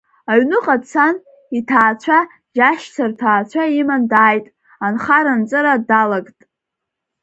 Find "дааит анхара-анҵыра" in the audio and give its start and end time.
4.11-5.73